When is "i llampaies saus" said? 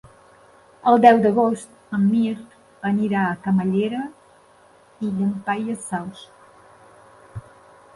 5.07-6.29